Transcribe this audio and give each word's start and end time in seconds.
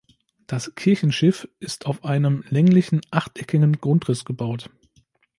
Das 0.47 0.73
Kirchenschiff 0.73 1.47
ist 1.59 1.85
auf 1.85 2.03
einem 2.03 2.43
länglichen 2.49 3.01
achteckigen 3.11 3.73
Grundriss 3.77 4.25
gebaut. 4.25 4.71